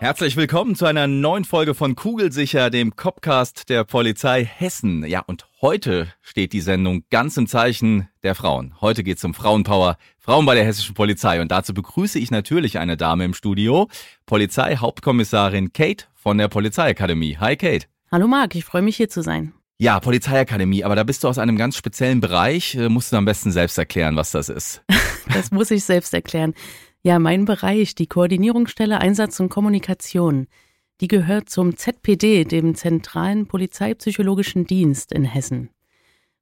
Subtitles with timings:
[0.00, 5.04] Herzlich willkommen zu einer neuen Folge von Kugelsicher, dem Copcast der Polizei Hessen.
[5.06, 8.74] Ja, und heute steht die Sendung ganz im Zeichen der Frauen.
[8.80, 11.40] Heute geht es um Frauenpower, Frauen bei der hessischen Polizei.
[11.40, 13.88] Und dazu begrüße ich natürlich eine Dame im Studio,
[14.26, 17.38] Polizeihauptkommissarin Kate von der Polizeiakademie.
[17.38, 17.86] Hi Kate.
[18.10, 19.52] Hallo Marc, ich freue mich hier zu sein.
[19.78, 22.74] Ja, Polizeiakademie, aber da bist du aus einem ganz speziellen Bereich.
[22.74, 24.82] Äh, musst du am besten selbst erklären, was das ist.
[25.32, 26.54] das muss ich selbst erklären.
[27.06, 30.48] Ja, mein Bereich, die Koordinierungsstelle Einsatz und Kommunikation,
[31.00, 35.70] die gehört zum ZPD, dem Zentralen Polizeipsychologischen Dienst in Hessen.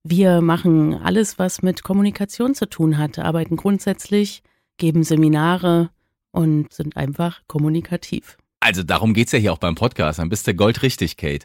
[0.05, 4.43] Wir machen alles, was mit Kommunikation zu tun hat, arbeiten grundsätzlich,
[4.79, 5.91] geben Seminare
[6.31, 8.39] und sind einfach kommunikativ.
[8.61, 10.19] Also darum geht's ja hier auch beim Podcast.
[10.19, 11.45] Dann bist du goldrichtig, Kate.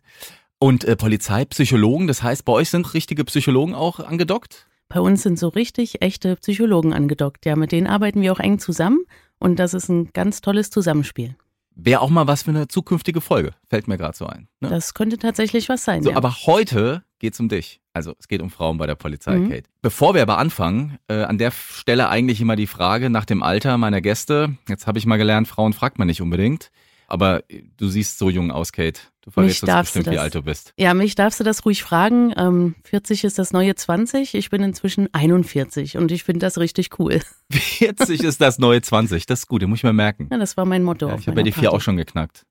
[0.59, 4.68] Und äh, Polizeipsychologen, das heißt, bei euch sind richtige Psychologen auch angedockt?
[4.89, 7.45] Bei uns sind so richtig echte Psychologen angedockt.
[7.45, 9.05] Ja, mit denen arbeiten wir auch eng zusammen
[9.37, 11.35] und das ist ein ganz tolles Zusammenspiel.
[11.75, 14.49] Wäre auch mal was für eine zukünftige Folge, fällt mir gerade so ein.
[14.59, 14.69] Ne?
[14.69, 16.03] Das könnte tatsächlich was sein.
[16.03, 16.17] So, ja.
[16.17, 17.79] aber heute geht's um dich.
[17.93, 19.49] Also es geht um Frauen bei der Polizei, mhm.
[19.49, 19.69] Kate.
[19.81, 23.77] Bevor wir aber anfangen, äh, an der Stelle eigentlich immer die Frage nach dem Alter
[23.77, 24.57] meiner Gäste.
[24.67, 26.71] Jetzt habe ich mal gelernt, Frauen fragt man nicht unbedingt.
[27.09, 27.43] Aber
[27.77, 29.01] du siehst so jung aus, Kate.
[29.21, 30.73] Du verrätst uns bestimmt, wie alt du bist.
[30.77, 32.33] Ja, mich darfst du das ruhig fragen.
[32.37, 34.33] Ähm, 40 ist das neue 20.
[34.35, 37.19] Ich bin inzwischen 41 und ich finde das richtig cool.
[37.51, 39.25] 40 ist das neue 20.
[39.25, 40.27] Das ist gut, den muss ich mir merken.
[40.31, 41.07] Ja, das war mein Motto.
[41.07, 42.45] Ja, ich habe ja die vier auch schon geknackt.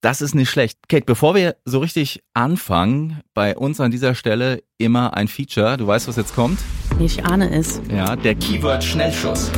[0.00, 0.78] Das ist nicht schlecht.
[0.88, 5.76] Kate, bevor wir so richtig anfangen, bei uns an dieser Stelle immer ein Feature.
[5.76, 6.60] Du weißt, was jetzt kommt?
[7.00, 7.80] Ich ahne es.
[7.90, 9.50] Ja, der Keyword-Schnellschuss.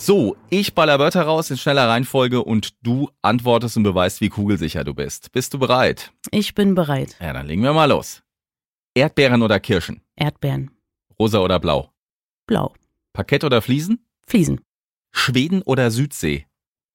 [0.00, 4.84] So, ich baller Wörter raus in schneller Reihenfolge und du antwortest und beweist, wie kugelsicher
[4.84, 5.32] du bist.
[5.32, 6.12] Bist du bereit?
[6.30, 7.16] Ich bin bereit.
[7.20, 8.22] Ja, dann legen wir mal los.
[8.94, 10.00] Erdbeeren oder Kirschen?
[10.14, 10.70] Erdbeeren.
[11.18, 11.90] Rosa oder blau?
[12.46, 12.74] Blau.
[13.12, 14.06] Parkett oder Fliesen?
[14.24, 14.60] Fliesen.
[15.10, 16.46] Schweden oder Südsee?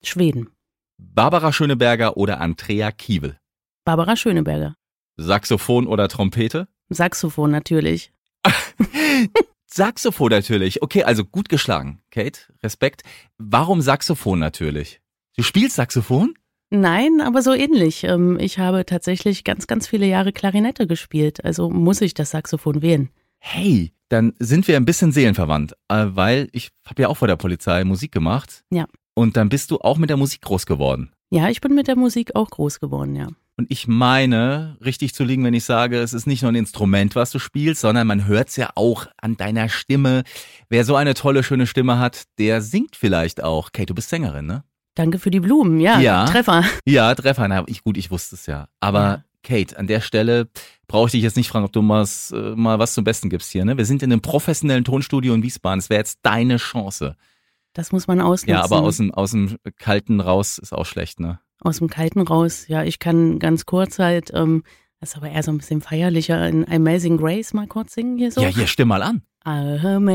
[0.02, 0.48] Schweden.
[0.96, 3.38] Barbara Schöneberger oder Andrea Kiewel?
[3.84, 4.76] Barbara Schöneberger.
[5.18, 6.68] Saxophon oder Trompete?
[6.88, 8.12] Saxophon natürlich.
[9.76, 10.82] Saxophon natürlich.
[10.82, 12.42] Okay, also gut geschlagen, Kate.
[12.62, 13.02] Respekt.
[13.38, 15.00] Warum Saxophon natürlich?
[15.36, 16.34] Du spielst Saxophon?
[16.70, 18.04] Nein, aber so ähnlich.
[18.04, 22.82] Ähm, ich habe tatsächlich ganz, ganz viele Jahre Klarinette gespielt, also muss ich das Saxophon
[22.82, 23.10] wählen.
[23.38, 27.34] Hey, dann sind wir ein bisschen seelenverwandt, äh, weil ich habe ja auch vor der
[27.34, 28.62] Polizei Musik gemacht.
[28.70, 28.86] Ja.
[29.14, 31.10] Und dann bist du auch mit der Musik groß geworden.
[31.30, 33.26] Ja, ich bin mit der Musik auch groß geworden, ja.
[33.56, 37.14] Und ich meine, richtig zu liegen, wenn ich sage, es ist nicht nur ein Instrument,
[37.14, 40.24] was du spielst, sondern man hört es ja auch an deiner Stimme.
[40.68, 43.70] Wer so eine tolle, schöne Stimme hat, der singt vielleicht auch.
[43.70, 44.64] Kate, du bist Sängerin, ne?
[44.96, 46.00] Danke für die Blumen, ja.
[46.00, 46.64] ja Treffer.
[46.84, 47.46] Ja, Treffer.
[47.46, 48.68] Na, ich, gut, ich wusste es ja.
[48.80, 49.24] Aber ja.
[49.44, 50.48] Kate, an der Stelle
[50.88, 53.50] brauche ich dich jetzt nicht fragen, ob du mal, äh, mal was zum Besten gibst
[53.52, 53.64] hier.
[53.64, 53.76] Ne?
[53.76, 55.78] Wir sind in einem professionellen Tonstudio in Wiesbaden.
[55.78, 57.16] Es wäre jetzt deine Chance.
[57.72, 58.50] Das muss man ausnutzen.
[58.50, 61.40] Ja, aber aus dem, aus dem Kalten raus ist auch schlecht, ne?
[61.64, 62.68] Aus dem Kalten raus.
[62.68, 64.62] Ja, ich kann ganz kurz halt, ähm,
[65.00, 68.30] das ist aber eher so ein bisschen feierlicher, in Amazing Grace mal kurz singen hier
[68.30, 68.40] so.
[68.40, 69.22] Ja, hier, stimm mal an.
[69.44, 70.12] Amazing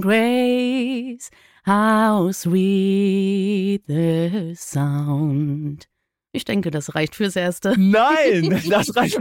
[0.00, 1.30] Grace,
[1.66, 5.91] how sweet the sound.
[6.34, 7.74] Ich denke, das reicht fürs Erste.
[7.76, 9.18] Nein, das reicht,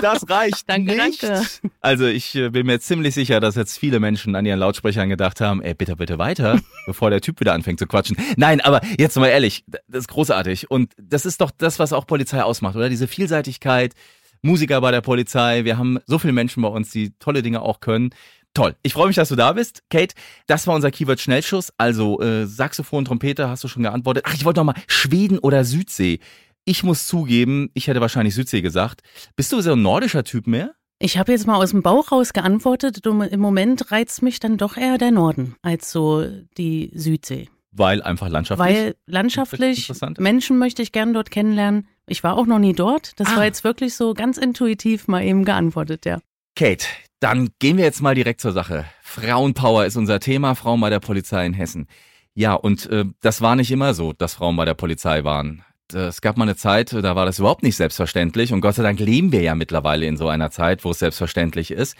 [0.00, 1.22] das reicht danke, nicht.
[1.24, 1.44] Danke.
[1.80, 5.40] Also ich äh, bin mir ziemlich sicher, dass jetzt viele Menschen an ihren Lautsprechern gedacht
[5.40, 8.16] haben, ey, bitte, bitte weiter, bevor der Typ wieder anfängt zu quatschen.
[8.36, 10.70] Nein, aber jetzt mal ehrlich, das ist großartig.
[10.70, 12.88] Und das ist doch das, was auch Polizei ausmacht, oder?
[12.88, 13.94] Diese Vielseitigkeit,
[14.42, 15.64] Musiker bei der Polizei.
[15.64, 18.10] Wir haben so viele Menschen bei uns, die tolle Dinge auch können.
[18.54, 18.76] Toll.
[18.84, 19.82] Ich freue mich, dass du da bist.
[19.90, 20.14] Kate,
[20.46, 21.72] das war unser Keyword-Schnellschuss.
[21.76, 24.24] Also äh, Saxophon, Trompete, hast du schon geantwortet.
[24.28, 26.20] Ach, ich wollte noch mal Schweden oder Südsee.
[26.64, 29.02] Ich muss zugeben, ich hätte wahrscheinlich Südsee gesagt.
[29.36, 30.74] Bist du so ein nordischer Typ mehr?
[30.98, 33.04] Ich habe jetzt mal aus dem Bauch raus geantwortet.
[33.04, 36.24] Im Moment reizt mich dann doch eher der Norden als so
[36.56, 37.48] die Südsee.
[37.72, 38.66] Weil einfach landschaftlich?
[38.66, 41.88] Weil landschaftlich, Menschen möchte ich gern dort kennenlernen.
[42.06, 43.18] Ich war auch noch nie dort.
[43.18, 43.36] Das ah.
[43.36, 46.20] war jetzt wirklich so ganz intuitiv mal eben geantwortet, ja.
[46.56, 46.86] Kate,
[47.18, 48.84] dann gehen wir jetzt mal direkt zur Sache.
[49.02, 51.88] Frauenpower ist unser Thema, Frauen bei der Polizei in Hessen.
[52.34, 55.64] Ja, und äh, das war nicht immer so, dass Frauen bei der Polizei waren.
[55.92, 58.52] Es gab mal eine Zeit, da war das überhaupt nicht selbstverständlich.
[58.52, 61.70] Und Gott sei Dank leben wir ja mittlerweile in so einer Zeit, wo es selbstverständlich
[61.70, 61.96] ist.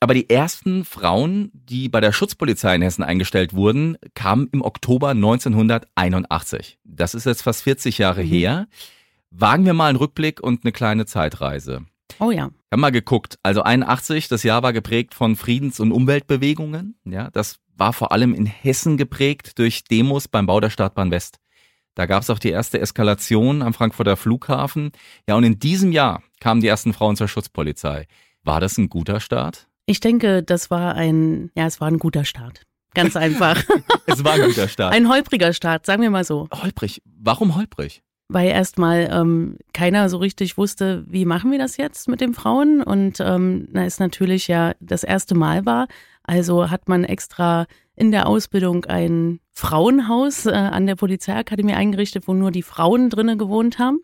[0.00, 5.10] Aber die ersten Frauen, die bei der Schutzpolizei in Hessen eingestellt wurden, kamen im Oktober
[5.10, 6.78] 1981.
[6.84, 8.28] Das ist jetzt fast 40 Jahre mhm.
[8.28, 8.68] her.
[9.30, 11.82] Wagen wir mal einen Rückblick und eine kleine Zeitreise.
[12.18, 12.48] Oh ja.
[12.48, 13.38] Wir haben mal geguckt.
[13.42, 16.96] Also 81, das Jahr war geprägt von Friedens- und Umweltbewegungen.
[17.04, 21.38] Ja, das war vor allem in Hessen geprägt durch Demos beim Bau der Startbahn West.
[21.94, 24.92] Da gab es auch die erste Eskalation am Frankfurter Flughafen.
[25.28, 28.06] Ja, und in diesem Jahr kamen die ersten Frauen zur Schutzpolizei.
[28.42, 29.68] War das ein guter Start?
[29.86, 32.62] Ich denke, das war ein, ja, es war ein guter Start.
[32.94, 33.62] Ganz einfach.
[34.06, 34.94] es war ein guter Start.
[34.94, 36.48] Ein holpriger Start, sagen wir mal so.
[36.52, 37.02] Holprig.
[37.04, 38.02] Warum holprig?
[38.32, 42.80] weil erstmal ähm, keiner so richtig wusste, wie machen wir das jetzt mit den Frauen.
[42.80, 45.88] Und ähm, na, es natürlich ja das erste Mal war.
[46.22, 47.66] Also hat man extra
[47.96, 53.36] in der Ausbildung ein Frauenhaus äh, an der Polizeiakademie eingerichtet, wo nur die Frauen drinnen
[53.36, 54.00] gewohnt haben.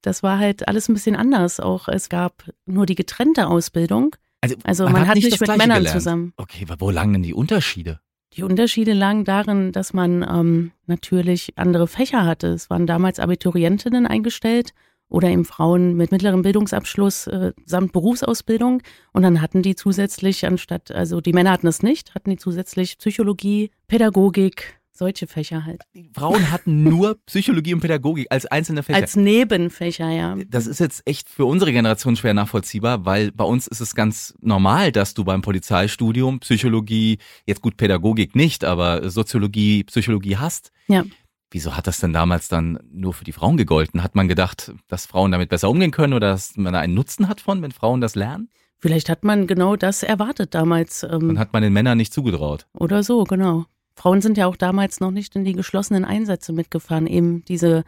[0.00, 1.60] Das war halt alles ein bisschen anders.
[1.60, 4.16] Auch es gab nur die getrennte Ausbildung.
[4.40, 5.88] Also, also man, man, hat, nicht, nicht mit Männern gelernt.
[5.90, 6.32] zusammen.
[6.38, 8.00] Okay, aber wo lagen denn die Unterschiede?
[8.32, 12.46] Die Unterschiede lagen darin, dass man ähm, natürlich andere Fächer hatte.
[12.48, 14.72] Es waren damals Abiturientinnen eingestellt
[15.10, 18.82] oder eben Frauen mit mittlerem Bildungsabschluss äh, samt Berufsausbildung.
[19.12, 22.96] Und dann hatten die zusätzlich, anstatt, also die Männer hatten es nicht, hatten die zusätzlich
[22.96, 25.82] Psychologie, Pädagogik, solche Fächer halt.
[25.94, 28.98] Die Frauen hatten nur Psychologie und Pädagogik als einzelne Fächer.
[28.98, 30.36] Als Nebenfächer, ja.
[30.46, 34.34] Das ist jetzt echt für unsere Generation schwer nachvollziehbar, weil bei uns ist es ganz
[34.40, 40.70] normal, dass du beim Polizeistudium Psychologie, jetzt gut Pädagogik nicht, aber Soziologie, Psychologie hast.
[40.86, 41.04] Ja.
[41.50, 44.02] Wieso hat das denn damals dann nur für die Frauen gegolten?
[44.02, 47.28] Hat man gedacht, dass Frauen damit besser umgehen können oder dass man da einen Nutzen
[47.28, 48.48] hat von, wenn Frauen das lernen?
[48.78, 51.02] Vielleicht hat man genau das erwartet damals.
[51.02, 52.66] Ähm, dann hat man den Männern nicht zugetraut.
[52.72, 53.66] Oder so, genau.
[53.94, 57.84] Frauen sind ja auch damals noch nicht in die geschlossenen Einsätze mitgefahren, eben diese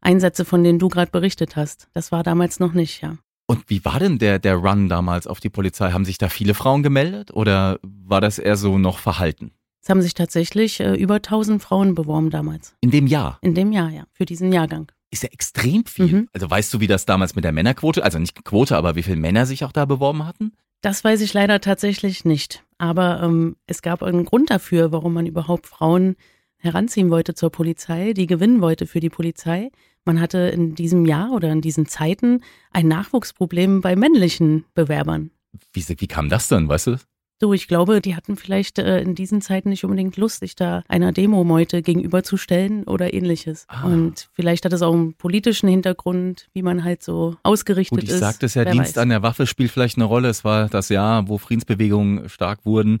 [0.00, 1.88] Einsätze, von denen du gerade berichtet hast.
[1.94, 3.16] Das war damals noch nicht, ja.
[3.46, 5.92] Und wie war denn der, der Run damals auf die Polizei?
[5.92, 9.52] Haben sich da viele Frauen gemeldet oder war das eher so noch verhalten?
[9.86, 12.74] Es haben sich tatsächlich äh, über 1000 Frauen beworben damals.
[12.80, 13.38] In dem Jahr?
[13.40, 14.90] In dem Jahr, ja, für diesen Jahrgang.
[15.12, 16.06] Ist ja extrem viel.
[16.06, 16.28] Mhm.
[16.32, 19.14] Also weißt du, wie das damals mit der Männerquote, also nicht Quote, aber wie viele
[19.14, 20.54] Männer sich auch da beworben hatten?
[20.80, 22.64] Das weiß ich leider tatsächlich nicht.
[22.78, 26.16] Aber ähm, es gab einen Grund dafür, warum man überhaupt Frauen
[26.56, 29.70] heranziehen wollte zur Polizei, die gewinnen wollte für die Polizei.
[30.04, 32.40] Man hatte in diesem Jahr oder in diesen Zeiten
[32.72, 35.30] ein Nachwuchsproblem bei männlichen Bewerbern.
[35.72, 36.96] Wie, wie kam das denn, weißt du?
[37.38, 40.82] Du, ich glaube, die hatten vielleicht äh, in diesen Zeiten nicht unbedingt Lust, sich da
[40.88, 43.66] einer Demo-Meute gegenüberzustellen oder ähnliches.
[43.68, 43.84] Ah.
[43.84, 48.08] Und vielleicht hat es auch einen politischen Hintergrund, wie man halt so ausgerichtet Gut, ich
[48.08, 48.14] ist.
[48.14, 48.98] Ich sagte es ja, Dienst weiß.
[48.98, 50.28] an der Waffe spielt vielleicht eine Rolle.
[50.28, 53.00] Es war das Jahr, wo Friedensbewegungen stark wurden.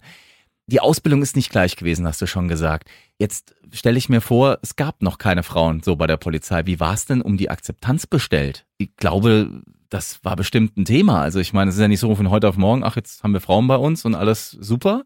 [0.66, 2.90] Die Ausbildung ist nicht gleich gewesen, hast du schon gesagt.
[3.18, 6.66] Jetzt stelle ich mir vor, es gab noch keine Frauen so bei der Polizei.
[6.66, 8.66] Wie war es denn um die Akzeptanz bestellt?
[8.76, 11.20] Ich glaube, das war bestimmt ein Thema.
[11.20, 13.32] Also ich meine, es ist ja nicht so von heute auf morgen, ach, jetzt haben
[13.32, 15.04] wir Frauen bei uns und alles super,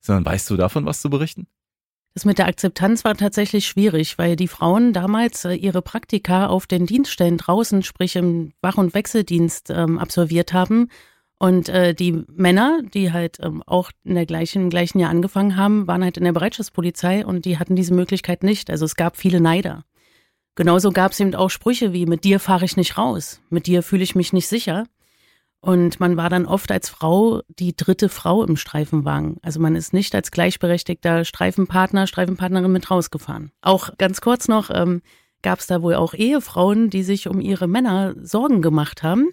[0.00, 1.46] sondern weißt du davon was zu berichten?
[2.14, 6.66] Das mit der Akzeptanz war tatsächlich schwierig, weil die Frauen damals äh, ihre Praktika auf
[6.66, 10.88] den Dienststellen draußen, sprich im Wach- und Wechseldienst, ähm, absolviert haben.
[11.38, 15.56] Und äh, die Männer, die halt ähm, auch in der gleichen, im gleichen Jahr angefangen
[15.56, 18.70] haben, waren halt in der Bereitschaftspolizei und die hatten diese Möglichkeit nicht.
[18.70, 19.84] Also es gab viele Neider.
[20.58, 23.84] Genauso gab es eben auch Sprüche wie, mit dir fahre ich nicht raus, mit dir
[23.84, 24.86] fühle ich mich nicht sicher.
[25.60, 29.36] Und man war dann oft als Frau die dritte Frau im Streifenwagen.
[29.40, 33.52] Also man ist nicht als gleichberechtigter Streifenpartner, Streifenpartnerin mit rausgefahren.
[33.62, 35.00] Auch ganz kurz noch ähm,
[35.42, 39.28] gab es da wohl auch Ehefrauen, die sich um ihre Männer Sorgen gemacht haben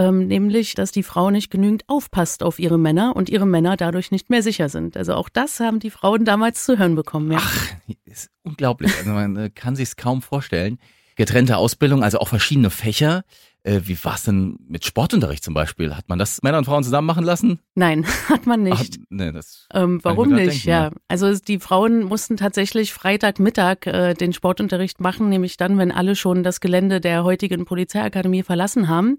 [0.00, 4.10] ähm, nämlich, dass die Frau nicht genügend aufpasst auf ihre Männer und ihre Männer dadurch
[4.10, 4.96] nicht mehr sicher sind.
[4.96, 7.32] Also auch das haben die Frauen damals zu hören bekommen.
[7.32, 7.38] Ja.
[7.42, 7.66] Ach,
[8.06, 8.96] ist unglaublich.
[8.96, 10.78] Also man äh, kann sich es kaum vorstellen.
[11.16, 13.24] Getrennte Ausbildung, also auch verschiedene Fächer.
[13.62, 15.94] Äh, wie war es denn mit Sportunterricht zum Beispiel?
[15.94, 17.60] Hat man das Männer und Frauen zusammen machen lassen?
[17.74, 18.96] Nein, hat man nicht.
[19.00, 20.64] Ach, nee, das ähm, warum nicht?
[20.64, 25.92] Denken, ja, also die Frauen mussten tatsächlich Freitagmittag äh, den Sportunterricht machen, nämlich dann, wenn
[25.92, 29.18] alle schon das Gelände der heutigen Polizeiakademie verlassen haben.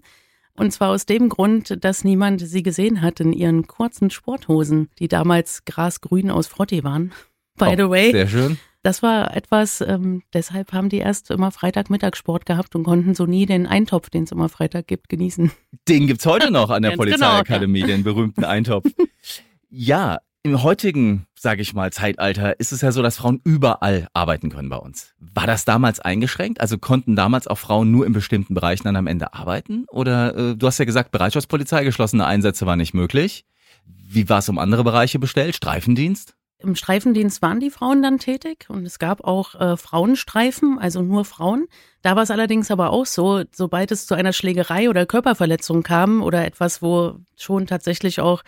[0.56, 5.08] Und zwar aus dem Grund, dass niemand sie gesehen hat in ihren kurzen Sporthosen, die
[5.08, 7.12] damals grasgrün aus Frotti waren.
[7.58, 8.12] By oh, the way.
[8.12, 8.58] Sehr schön.
[8.82, 13.46] Das war etwas, ähm, deshalb haben die erst immer Freitagmittagssport gehabt und konnten so nie
[13.46, 15.52] den Eintopf, den es immer Freitag gibt, genießen.
[15.88, 17.96] Den gibt's heute noch an der Polizeiakademie, genau, ja.
[17.96, 18.90] den berühmten Eintopf.
[19.70, 24.50] ja, im heutigen, sage ich mal, Zeitalter ist es ja so, dass Frauen überall arbeiten
[24.50, 25.14] können bei uns.
[25.18, 26.60] War das damals eingeschränkt?
[26.60, 29.84] Also konnten damals auch Frauen nur in bestimmten Bereichen dann am Ende arbeiten?
[29.88, 33.44] Oder äh, du hast ja gesagt, Bereitschaftspolizei, geschlossene Einsätze war nicht möglich.
[33.84, 35.54] Wie war es um andere Bereiche bestellt?
[35.54, 36.34] Streifendienst?
[36.58, 41.24] Im Streifendienst waren die Frauen dann tätig und es gab auch äh, Frauenstreifen, also nur
[41.24, 41.66] Frauen.
[42.02, 46.22] Da war es allerdings aber auch so, sobald es zu einer Schlägerei oder Körperverletzung kam
[46.22, 48.42] oder etwas, wo schon tatsächlich auch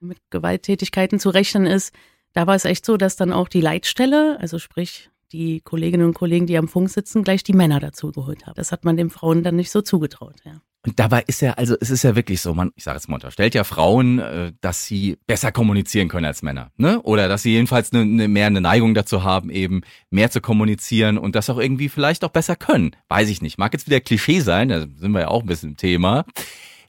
[0.00, 1.94] mit Gewalttätigkeiten zu rechnen ist,
[2.32, 6.14] da war es echt so, dass dann auch die Leitstelle, also sprich die Kolleginnen und
[6.14, 8.54] Kollegen, die am Funk sitzen, gleich die Männer dazu geholt haben.
[8.56, 10.60] Das hat man den Frauen dann nicht so zugetraut, ja.
[10.86, 13.16] Und dabei ist ja, also es ist ja wirklich so, man, ich sage jetzt mal,
[13.16, 17.02] unterstellt ja Frauen, äh, dass sie besser kommunizieren können als Männer, ne?
[17.02, 21.18] Oder dass sie jedenfalls eine, eine, mehr eine Neigung dazu haben, eben mehr zu kommunizieren
[21.18, 22.96] und das auch irgendwie vielleicht auch besser können.
[23.08, 23.58] Weiß ich nicht.
[23.58, 26.24] Mag jetzt wieder Klischee sein, da sind wir ja auch ein bisschen im Thema.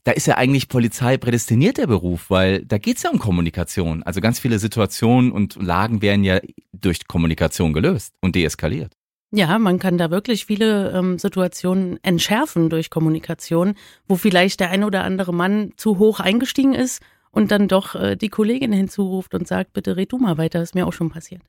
[0.03, 4.01] Da ist ja eigentlich Polizei prädestiniert der Beruf, weil da geht's ja um Kommunikation.
[4.01, 6.39] Also ganz viele Situationen und Lagen werden ja
[6.73, 8.93] durch Kommunikation gelöst und deeskaliert.
[9.33, 13.75] Ja, man kann da wirklich viele ähm, Situationen entschärfen durch Kommunikation,
[14.07, 18.17] wo vielleicht der ein oder andere Mann zu hoch eingestiegen ist und dann doch äh,
[18.17, 21.41] die Kollegin hinzuruft und sagt, bitte red du mal weiter, ist mir auch schon passiert.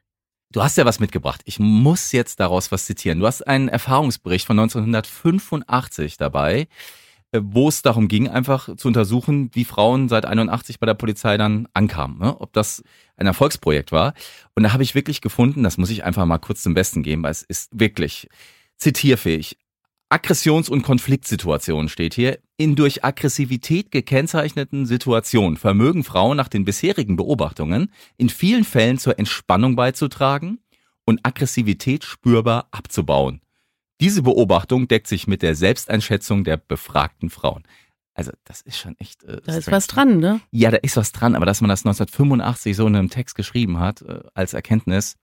[0.53, 1.41] Du hast ja was mitgebracht.
[1.45, 3.19] Ich muss jetzt daraus was zitieren.
[3.19, 6.69] Du hast einen Erfahrungsbericht von 1985 dabei.
[7.33, 11.37] Äh, wo es darum ging, einfach zu untersuchen, wie Frauen seit 81 bei der Polizei
[11.39, 12.39] dann ankamen, ne?
[12.41, 12.85] ob das
[13.17, 14.13] ein Erfolgsprojekt war.
[14.55, 17.23] Und da habe ich wirklich gefunden, das muss ich einfach mal kurz zum Besten geben,
[17.23, 18.29] weil es ist wirklich
[18.77, 19.57] zitierfähig.
[20.11, 22.39] Aggressions- und Konfliktsituationen steht hier.
[22.59, 29.19] In durch Aggressivität gekennzeichneten Situationen vermögen Frauen nach den bisherigen Beobachtungen in vielen Fällen zur
[29.19, 30.59] Entspannung beizutragen
[31.07, 33.42] und Aggressivität spürbar abzubauen.
[34.03, 37.63] Diese Beobachtung deckt sich mit der Selbsteinschätzung der befragten Frauen.
[38.15, 39.23] Also das ist schon echt.
[39.23, 40.41] Äh, da ist was dran, ne?
[40.51, 43.79] Ja, da ist was dran, aber dass man das 1985 so in einem Text geschrieben
[43.79, 45.19] hat äh, als Erkenntnis.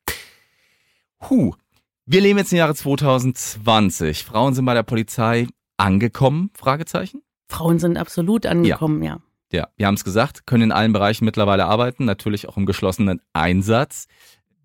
[1.29, 1.55] Huh.
[2.05, 4.23] Wir leben jetzt im Jahre 2020.
[4.23, 6.49] Frauen sind bei der Polizei angekommen?
[6.53, 7.21] Fragezeichen.
[7.49, 9.19] Frauen sind absolut angekommen, ja.
[9.51, 12.65] Ja, ja wir haben es gesagt, können in allen Bereichen mittlerweile arbeiten, natürlich auch im
[12.65, 14.07] geschlossenen Einsatz.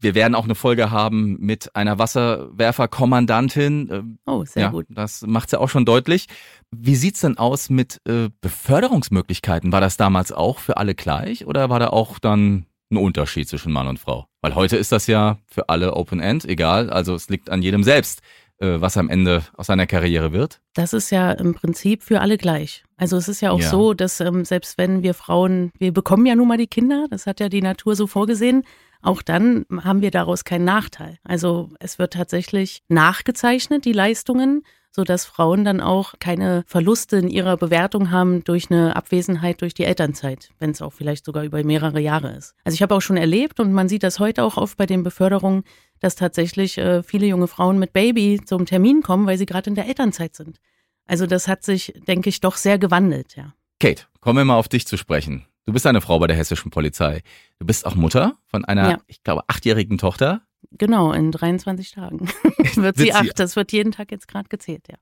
[0.04, 3.88] Wir werden auch eine Folge haben mit einer Wasserwerferkommandantin.
[3.90, 4.84] Ähm, oh, sehr ja, gut.
[4.90, 6.26] Das macht ja auch schon deutlich.
[6.70, 9.72] Wie sieht's denn aus mit äh, Beförderungsmöglichkeiten?
[9.72, 13.72] War das damals auch für alle gleich oder war da auch dann ein Unterschied zwischen
[13.72, 14.26] Mann und Frau?
[14.42, 16.90] Weil heute ist das ja für alle Open End, egal.
[16.90, 18.20] Also es liegt an jedem selbst,
[18.58, 20.60] äh, was am Ende aus seiner Karriere wird.
[20.74, 22.84] Das ist ja im Prinzip für alle gleich.
[22.98, 23.70] Also es ist ja auch ja.
[23.70, 27.26] so, dass ähm, selbst wenn wir Frauen, wir bekommen ja nun mal die Kinder, das
[27.26, 28.64] hat ja die Natur so vorgesehen,
[29.04, 31.18] auch dann haben wir daraus keinen Nachteil.
[31.24, 37.28] Also es wird tatsächlich nachgezeichnet, die Leistungen, so dass Frauen dann auch keine Verluste in
[37.28, 41.62] ihrer Bewertung haben durch eine Abwesenheit durch die Elternzeit, wenn es auch vielleicht sogar über
[41.64, 42.54] mehrere Jahre ist.
[42.64, 45.02] Also ich habe auch schon erlebt und man sieht das heute auch oft bei den
[45.02, 45.64] Beförderungen,
[45.98, 49.74] dass tatsächlich äh, viele junge Frauen mit Baby zum Termin kommen, weil sie gerade in
[49.74, 50.60] der Elternzeit sind.
[51.06, 53.52] Also das hat sich, denke ich, doch sehr gewandelt, ja.
[53.80, 55.46] Kate, kommen wir mal auf dich zu sprechen.
[55.66, 57.22] Du bist eine Frau bei der hessischen Polizei.
[57.58, 58.98] Du bist auch Mutter von einer, ja.
[59.06, 60.42] ich glaube, achtjährigen Tochter.
[60.72, 62.28] Genau, in 23 Tagen
[62.74, 63.38] wird sie acht.
[63.38, 64.96] Das wird jeden Tag jetzt gerade gezählt, ja.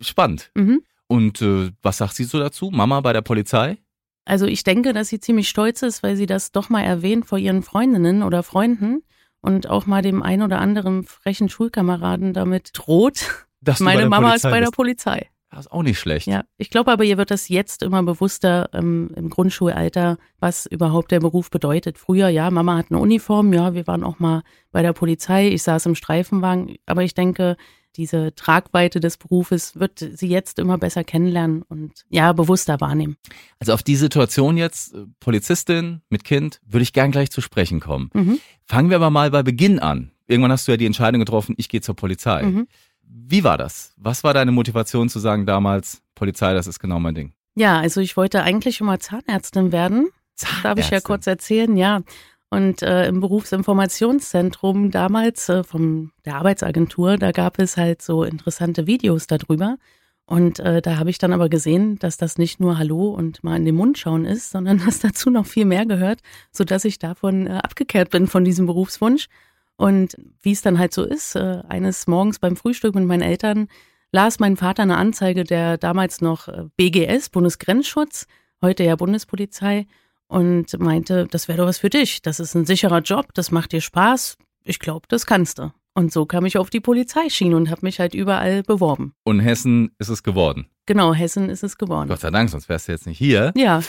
[0.00, 0.50] Spannend.
[0.54, 0.82] Mhm.
[1.08, 2.70] Und äh, was sagt sie so dazu?
[2.70, 3.78] Mama bei der Polizei?
[4.24, 7.38] Also ich denke, dass sie ziemlich stolz ist, weil sie das doch mal erwähnt vor
[7.38, 9.02] ihren Freundinnen oder Freunden
[9.40, 13.46] und auch mal dem ein oder anderen frechen Schulkameraden damit droht.
[13.60, 14.72] Dass Meine Mama Polizei ist bei bist.
[14.72, 15.30] der Polizei.
[15.50, 16.26] Das ist auch nicht schlecht.
[16.26, 21.12] Ja, ich glaube aber, ihr wird das jetzt immer bewusster ähm, im Grundschulalter, was überhaupt
[21.12, 21.98] der Beruf bedeutet.
[21.98, 25.62] Früher, ja, Mama hat eine Uniform, ja, wir waren auch mal bei der Polizei, ich
[25.62, 27.56] saß im Streifenwagen, aber ich denke,
[27.96, 33.16] diese Tragweite des Berufes wird sie jetzt immer besser kennenlernen und ja, bewusster wahrnehmen.
[33.58, 37.80] Also auf die Situation jetzt, äh, Polizistin mit Kind, würde ich gern gleich zu sprechen
[37.80, 38.10] kommen.
[38.12, 38.38] Mhm.
[38.64, 40.10] Fangen wir aber mal bei Beginn an.
[40.26, 42.42] Irgendwann hast du ja die Entscheidung getroffen, ich gehe zur Polizei.
[42.42, 42.66] Mhm.
[43.08, 43.92] Wie war das?
[43.96, 47.32] Was war deine Motivation zu sagen damals, Polizei, das ist genau mein Ding?
[47.54, 50.10] Ja, also ich wollte eigentlich schon mal Zahnärztin werden.
[50.34, 50.62] Zahnärztin.
[50.62, 52.02] Darf ich ja kurz erzählen, ja.
[52.50, 58.86] Und äh, im Berufsinformationszentrum damals äh, von der Arbeitsagentur, da gab es halt so interessante
[58.86, 59.78] Videos darüber.
[60.26, 63.56] Und äh, da habe ich dann aber gesehen, dass das nicht nur Hallo und mal
[63.56, 66.20] in den Mund schauen ist, sondern dass dazu noch viel mehr gehört,
[66.52, 69.28] sodass ich davon äh, abgekehrt bin von diesem Berufswunsch
[69.76, 73.68] und wie es dann halt so ist, äh, eines Morgens beim Frühstück mit meinen Eltern
[74.12, 78.26] las mein Vater eine Anzeige der damals noch äh, BGS, Bundesgrenzschutz,
[78.62, 79.86] heute ja Bundespolizei,
[80.28, 82.22] und meinte, das wäre doch was für dich.
[82.22, 84.36] Das ist ein sicherer Job, das macht dir Spaß.
[84.64, 85.72] Ich glaube, das kannst du.
[85.94, 89.14] Und so kam ich auf die Polizeischiene und habe mich halt überall beworben.
[89.24, 90.66] Und Hessen ist es geworden.
[90.84, 92.08] Genau, Hessen ist es geworden.
[92.08, 93.52] Gott sei Dank, sonst wärst du jetzt nicht hier.
[93.56, 93.80] Ja.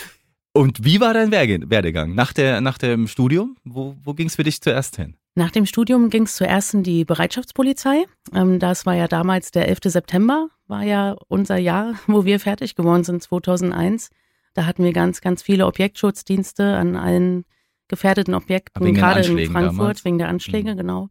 [0.54, 3.56] Und wie war dein Werdegang nach, der, nach dem Studium?
[3.64, 5.17] Wo, wo ging es für dich zuerst hin?
[5.34, 8.06] Nach dem Studium ging es zuerst in die Bereitschaftspolizei.
[8.34, 9.78] Ähm, das war ja damals der 11.
[9.84, 14.10] September, war ja unser Jahr, wo wir fertig geworden sind, 2001.
[14.54, 17.44] Da hatten wir ganz, ganz viele Objektschutzdienste an allen
[17.86, 20.04] gefährdeten Objekten, gerade in Frankfurt, damals.
[20.04, 20.76] wegen der Anschläge, mhm.
[20.76, 21.08] genau.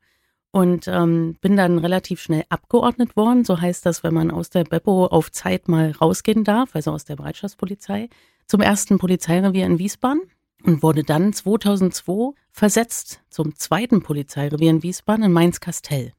[0.51, 3.45] Und ähm, bin dann relativ schnell abgeordnet worden.
[3.45, 7.05] So heißt das, wenn man aus der Beppo auf Zeit mal rausgehen darf, also aus
[7.05, 8.09] der Bereitschaftspolizei,
[8.47, 10.21] zum ersten Polizeirevier in Wiesbaden
[10.63, 16.13] und wurde dann 2002 versetzt zum zweiten Polizeirevier in Wiesbaden in Mainz-Kastell.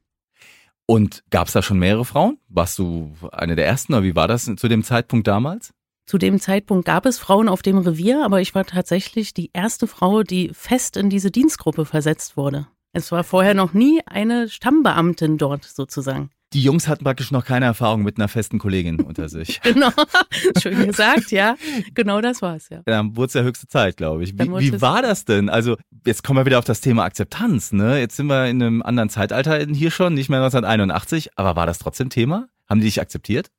[0.87, 2.38] Und gab es da schon mehrere Frauen?
[2.49, 5.75] Warst du eine der ersten oder wie war das zu dem Zeitpunkt damals?
[6.07, 9.87] Zu dem Zeitpunkt gab es Frauen auf dem Revier, aber ich war tatsächlich die erste
[9.87, 12.68] Frau, die fest in diese Dienstgruppe versetzt wurde.
[12.92, 16.30] Es war vorher noch nie eine Stammbeamtin dort sozusagen.
[16.55, 19.61] Die Jungs hatten praktisch noch keine Erfahrung mit einer festen Kollegin unter sich.
[19.62, 19.90] genau,
[20.61, 21.57] schön gesagt, ja.
[21.95, 22.83] Genau das war's, ja.
[22.87, 24.38] Dann wurde es ja höchste Zeit, glaube ich.
[24.38, 25.50] Wie, wie war das denn?
[25.50, 25.76] Also,
[26.07, 27.99] jetzt kommen wir wieder auf das Thema Akzeptanz, ne?
[27.99, 31.78] Jetzt sind wir in einem anderen Zeitalter hier schon, nicht mehr 1981, aber war das
[31.78, 32.49] trotzdem Thema?
[32.69, 33.50] Haben die dich akzeptiert?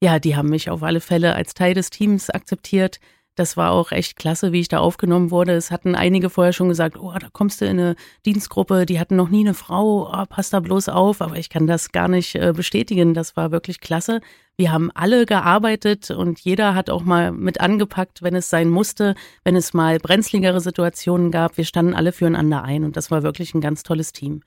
[0.00, 3.00] Ja, die haben mich auf alle Fälle als Teil des Teams akzeptiert.
[3.38, 5.52] Das war auch echt klasse, wie ich da aufgenommen wurde.
[5.52, 7.94] Es hatten einige vorher schon gesagt, oh, da kommst du in eine
[8.26, 11.20] Dienstgruppe, die hatten noch nie eine Frau, oh, pass da bloß auf.
[11.22, 13.14] Aber ich kann das gar nicht äh, bestätigen.
[13.14, 14.20] Das war wirklich klasse.
[14.56, 19.14] Wir haben alle gearbeitet und jeder hat auch mal mit angepackt, wenn es sein musste,
[19.44, 21.56] wenn es mal brenzligere Situationen gab.
[21.56, 24.42] Wir standen alle füreinander ein und das war wirklich ein ganz tolles Team.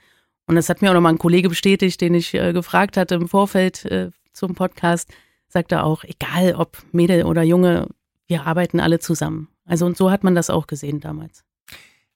[0.48, 3.30] Und das hat mir auch nochmal ein Kollege bestätigt, den ich äh, gefragt hatte im
[3.30, 5.10] Vorfeld äh, zum Podcast
[5.52, 7.88] sagt er auch, egal ob Mädel oder Junge,
[8.32, 9.50] wir arbeiten alle zusammen.
[9.66, 11.44] Also und so hat man das auch gesehen damals.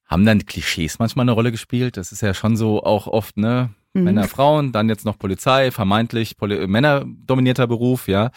[0.06, 1.96] Haben dann Klischees manchmal eine Rolle gespielt?
[1.96, 3.70] Das ist ja schon so auch oft, ne?
[3.92, 4.04] Mhm.
[4.04, 8.30] Männer, Frauen, dann jetzt noch Polizei, vermeintlich Poli männerdominierter Beruf, ja.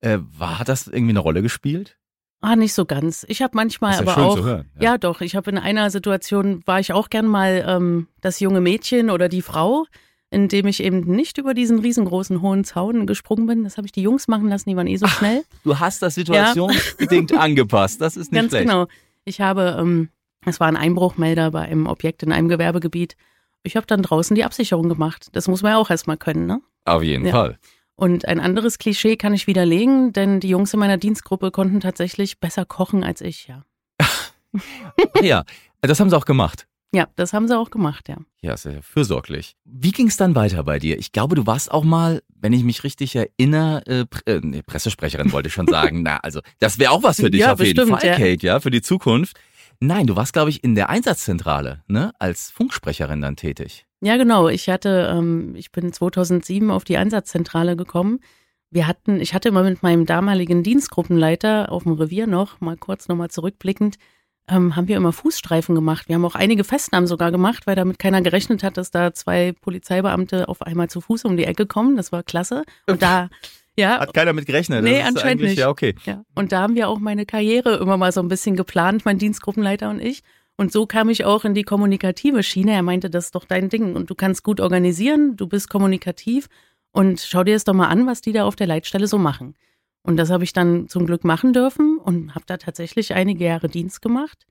[0.00, 1.98] Äh, war das irgendwie eine Rolle gespielt?
[2.40, 3.26] Ah, nicht so ganz.
[3.28, 4.36] Ich habe manchmal ja aber schön auch.
[4.36, 4.92] Zu hören, ja.
[4.92, 8.60] ja doch, ich habe in einer Situation war ich auch gern mal ähm, das junge
[8.60, 9.86] Mädchen oder die Frau
[10.30, 13.64] indem ich eben nicht über diesen riesengroßen hohen Zaun gesprungen bin.
[13.64, 15.42] Das habe ich die Jungs machen lassen, die waren eh so schnell.
[15.44, 17.38] Ach, du hast das situationsbedingt ja.
[17.40, 18.00] angepasst.
[18.00, 18.68] Das ist nicht Ganz schlecht.
[18.68, 18.86] genau.
[19.24, 20.10] Ich habe, ähm,
[20.44, 23.16] es war ein Einbruchmelder bei einem Objekt in einem Gewerbegebiet.
[23.62, 25.28] Ich habe dann draußen die Absicherung gemacht.
[25.32, 26.60] Das muss man ja auch erstmal können, ne?
[26.84, 27.32] Auf jeden ja.
[27.32, 27.58] Fall.
[27.96, 32.38] Und ein anderes Klischee kann ich widerlegen, denn die Jungs in meiner Dienstgruppe konnten tatsächlich
[32.38, 33.64] besser kochen als ich, ja.
[35.20, 35.42] ja,
[35.80, 36.67] das haben sie auch gemacht.
[36.94, 38.16] Ja, das haben sie auch gemacht, ja.
[38.40, 39.56] Ja, sehr fürsorglich.
[39.64, 40.98] Wie ging es dann weiter bei dir?
[40.98, 45.32] Ich glaube, du warst auch mal, wenn ich mich richtig erinnere, äh, äh, nee, Pressesprecherin
[45.32, 46.02] wollte ich schon sagen.
[46.04, 48.16] Na, also das wäre auch was für dich ja, auf bestimmt, jeden Fall, ja.
[48.16, 49.38] Kate, ja, für die Zukunft.
[49.80, 53.86] Nein, du warst, glaube ich, in der Einsatzzentrale, ne, als Funksprecherin dann tätig.
[54.00, 54.48] Ja, genau.
[54.48, 58.20] Ich hatte, ähm, ich bin 2007 auf die Einsatzzentrale gekommen.
[58.70, 63.08] Wir hatten, ich hatte immer mit meinem damaligen Dienstgruppenleiter auf dem Revier noch, mal kurz
[63.08, 63.96] nochmal zurückblickend,
[64.48, 66.08] ähm, haben wir immer Fußstreifen gemacht.
[66.08, 69.52] Wir haben auch einige Festnahmen sogar gemacht, weil damit keiner gerechnet hat, dass da zwei
[69.52, 71.96] Polizeibeamte auf einmal zu Fuß um die Ecke kommen.
[71.96, 72.64] Das war klasse.
[72.86, 73.28] Und da,
[73.76, 74.00] ja.
[74.00, 74.82] Hat keiner mit gerechnet.
[74.82, 75.58] Nee, anscheinend nicht.
[75.58, 75.94] Ja, okay.
[76.04, 76.24] Ja.
[76.34, 79.90] Und da haben wir auch meine Karriere immer mal so ein bisschen geplant, mein Dienstgruppenleiter
[79.90, 80.22] und ich.
[80.56, 82.72] Und so kam ich auch in die kommunikative Schiene.
[82.72, 86.48] Er meinte, das ist doch dein Ding und du kannst gut organisieren, du bist kommunikativ
[86.90, 89.54] und schau dir das doch mal an, was die da auf der Leitstelle so machen.
[90.08, 93.68] Und das habe ich dann zum Glück machen dürfen und habe da tatsächlich einige Jahre
[93.68, 94.46] Dienst gemacht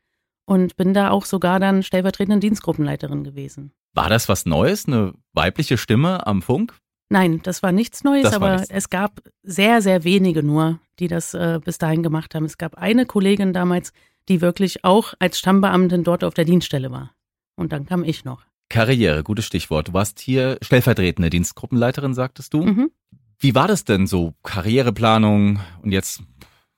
[0.45, 3.71] und bin da auch sogar dann stellvertretende Dienstgruppenleiterin gewesen.
[3.95, 6.75] War das was Neues, eine weibliche Stimme am Funk?
[7.09, 8.69] Nein, das war nichts Neues, das aber nichts.
[8.69, 12.45] es gab sehr, sehr wenige nur, die das äh, bis dahin gemacht haben.
[12.45, 13.93] Es gab eine Kollegin damals,
[14.29, 17.15] die wirklich auch als Stammbeamtin dort auf der Dienststelle war.
[17.55, 18.43] Und dann kam ich noch.
[18.69, 19.87] Karriere, gutes Stichwort.
[19.87, 22.61] Du warst hier stellvertretende Dienstgruppenleiterin, sagtest du.
[22.61, 22.91] Mhm.
[23.39, 24.33] Wie war das denn so?
[24.43, 26.23] Karriereplanung und jetzt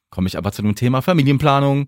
[0.10, 1.88] komme ich aber zu dem Thema Familienplanung,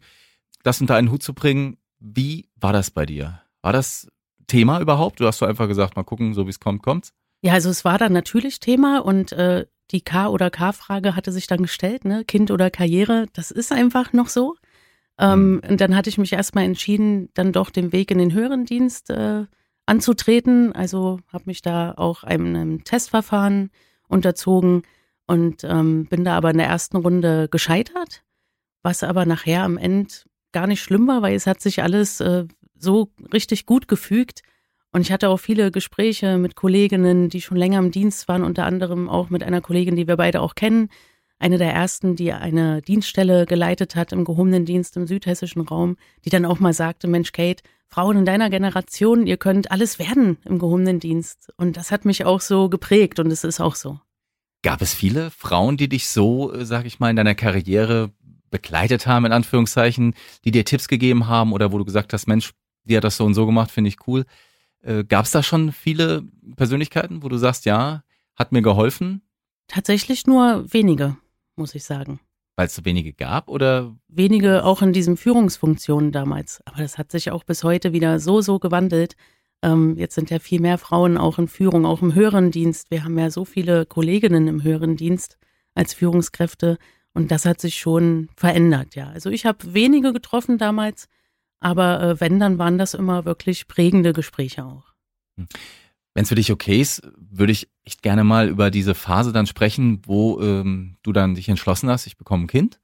[0.64, 1.78] das unter einen Hut zu bringen.
[2.00, 3.42] Wie war das bei dir?
[3.62, 4.08] War das
[4.48, 5.20] Thema überhaupt?
[5.20, 7.14] Du hast so einfach gesagt, mal gucken, so wie es kommt, kommt's?
[7.42, 11.48] Ja, also es war dann natürlich Thema und äh, die K- oder K-Frage hatte sich
[11.48, 12.24] dann gestellt, ne?
[12.24, 14.56] Kind oder Karriere, das ist einfach noch so.
[15.18, 15.62] Ähm, mhm.
[15.70, 19.10] Und dann hatte ich mich erstmal entschieden, dann doch den Weg in den höheren Dienst
[19.10, 19.46] äh,
[19.86, 20.74] anzutreten.
[20.74, 23.72] Also habe mich da auch einem, einem Testverfahren
[24.12, 24.84] unterzogen
[25.28, 28.24] und ähm, bin da aber in der ersten Runde gescheitert,
[28.84, 30.14] was aber nachher am Ende
[30.52, 32.46] gar nicht schlimm war, weil es hat sich alles äh,
[32.78, 34.42] so richtig gut gefügt.
[34.92, 38.66] Und ich hatte auch viele Gespräche mit Kolleginnen, die schon länger im Dienst waren, unter
[38.66, 40.90] anderem auch mit einer Kollegin, die wir beide auch kennen.
[41.40, 45.96] Eine der ersten, die eine Dienststelle geleitet hat im gehobenen Dienst im südhessischen Raum,
[46.26, 50.38] die dann auch mal sagte, Mensch, Kate, Frauen in deiner Generation, ihr könnt alles werden
[50.46, 51.52] im gehobenen Dienst.
[51.58, 54.00] Und das hat mich auch so geprägt und es ist auch so.
[54.64, 58.12] Gab es viele Frauen, die dich so, äh, sag ich mal, in deiner Karriere
[58.50, 62.54] begleitet haben, in Anführungszeichen, die dir Tipps gegeben haben oder wo du gesagt hast, Mensch,
[62.86, 64.26] die hat das so und so gemacht, finde ich cool.
[64.82, 66.24] Äh, Gab es da schon viele
[66.56, 68.04] Persönlichkeiten, wo du sagst, ja,
[68.38, 69.22] hat mir geholfen?
[69.68, 71.18] Tatsächlich nur wenige,
[71.58, 72.22] muss ich sagen.
[72.62, 73.98] Weil es so wenige gab oder?
[74.08, 76.62] Wenige auch in diesen Führungsfunktionen damals.
[76.66, 79.16] Aber das hat sich auch bis heute wieder so, so gewandelt.
[79.64, 82.92] Ähm, jetzt sind ja viel mehr Frauen auch in Führung, auch im höheren Dienst.
[82.92, 85.40] Wir haben ja so viele Kolleginnen im höheren Dienst
[85.74, 86.78] als Führungskräfte.
[87.16, 89.10] Und das hat sich schon verändert, ja.
[89.10, 91.08] Also ich habe wenige getroffen damals,
[91.62, 94.94] aber äh, wenn, dann waren das immer wirklich prägende Gespräche auch.
[95.36, 95.48] Hm.
[96.14, 99.48] Wenn es für dich okay ist, würde ich echt gerne mal über diese Phase dann
[99.48, 102.80] sprechen, wo ähm, du dann dich entschlossen hast, ich bekomme ein Kind.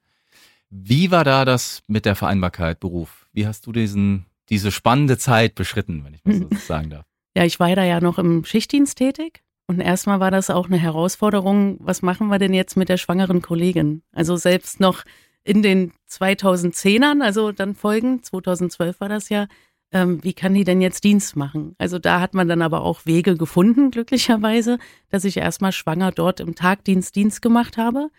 [0.69, 3.27] Wie war da das mit der Vereinbarkeit Beruf?
[3.33, 7.05] Wie hast du diesen, diese spannende Zeit beschritten, wenn ich mal so sagen darf?
[7.35, 10.77] Ja, ich war da ja noch im Schichtdienst tätig und erstmal war das auch eine
[10.77, 14.01] Herausforderung, was machen wir denn jetzt mit der schwangeren Kollegin?
[14.13, 15.03] Also selbst noch
[15.43, 19.47] in den 2010ern, also dann Folgen, 2012 war das ja,
[19.91, 21.75] ähm, wie kann die denn jetzt Dienst machen?
[21.77, 26.39] Also da hat man dann aber auch Wege gefunden, glücklicherweise, dass ich erstmal schwanger dort
[26.39, 28.09] im Tagdienst Dienst gemacht habe.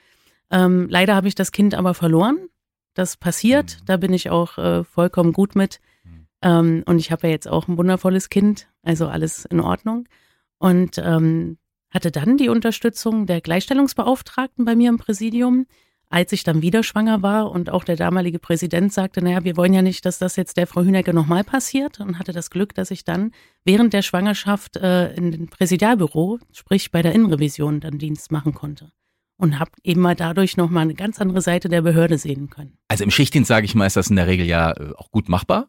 [0.51, 2.39] Ähm, leider habe ich das Kind aber verloren.
[2.95, 3.85] Das passiert, mhm.
[3.87, 5.81] da bin ich auch äh, vollkommen gut mit.
[6.05, 6.27] Mhm.
[6.43, 10.09] Ähm, und ich habe ja jetzt auch ein wundervolles Kind, also alles in Ordnung
[10.59, 11.59] und ähm,
[11.91, 15.67] hatte dann die Unterstützung der Gleichstellungsbeauftragten bei mir im Präsidium,
[16.11, 19.75] als ich dann wieder schwanger war und auch der damalige Präsident sagte, naja, wir wollen
[19.75, 22.91] ja nicht, dass das jetzt der Frau Hünecke nochmal passiert und hatte das Glück, dass
[22.91, 23.33] ich dann
[23.65, 28.91] während der Schwangerschaft äh, in dem Präsidialbüro, sprich bei der Innenrevision, dann Dienst machen konnte
[29.39, 32.77] und habe eben mal dadurch nochmal eine ganz andere Seite der Behörde sehen können.
[32.89, 35.29] Also im Schichtdienst, sage ich mal, ist das in der Regel ja äh, auch gut
[35.29, 35.69] machbar,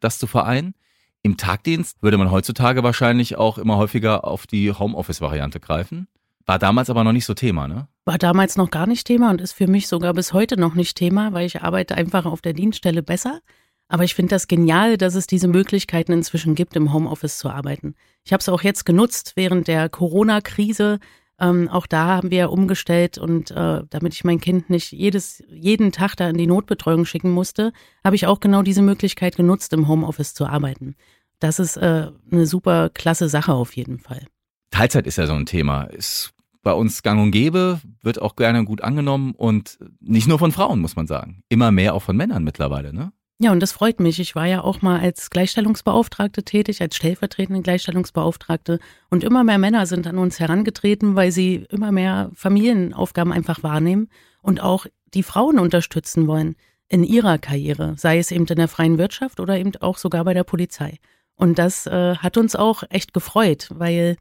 [0.00, 0.74] das zu vereinen.
[1.22, 6.08] Im Tagdienst würde man heutzutage wahrscheinlich auch immer häufiger auf die Homeoffice-Variante greifen.
[6.50, 7.86] War damals aber noch nicht so Thema, ne?
[8.04, 10.96] War damals noch gar nicht Thema und ist für mich sogar bis heute noch nicht
[10.96, 13.38] Thema, weil ich arbeite einfach auf der Dienststelle besser.
[13.86, 17.94] Aber ich finde das genial, dass es diese Möglichkeiten inzwischen gibt, im Homeoffice zu arbeiten.
[18.24, 20.98] Ich habe es auch jetzt genutzt während der Corona-Krise.
[21.38, 25.92] Ähm, auch da haben wir umgestellt und äh, damit ich mein Kind nicht jedes, jeden
[25.92, 29.86] Tag da in die Notbetreuung schicken musste, habe ich auch genau diese Möglichkeit genutzt, im
[29.86, 30.96] Homeoffice zu arbeiten.
[31.38, 34.26] Das ist äh, eine super klasse Sache auf jeden Fall.
[34.72, 35.84] Teilzeit ist ja so ein Thema.
[35.84, 36.32] Ist
[36.62, 40.80] bei uns gang und gäbe, wird auch gerne gut angenommen und nicht nur von Frauen,
[40.80, 41.42] muss man sagen.
[41.48, 43.12] Immer mehr auch von Männern mittlerweile, ne?
[43.42, 44.20] Ja, und das freut mich.
[44.20, 48.78] Ich war ja auch mal als Gleichstellungsbeauftragte tätig, als stellvertretende Gleichstellungsbeauftragte.
[49.08, 54.08] Und immer mehr Männer sind an uns herangetreten, weil sie immer mehr Familienaufgaben einfach wahrnehmen
[54.42, 56.54] und auch die Frauen unterstützen wollen
[56.90, 60.34] in ihrer Karriere, sei es eben in der freien Wirtschaft oder eben auch sogar bei
[60.34, 60.98] der Polizei.
[61.34, 64.18] Und das äh, hat uns auch echt gefreut, weil,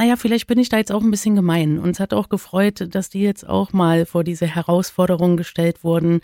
[0.00, 1.78] naja, vielleicht bin ich da jetzt auch ein bisschen gemein.
[1.78, 6.22] Uns hat auch gefreut, dass die jetzt auch mal vor diese Herausforderungen gestellt wurden,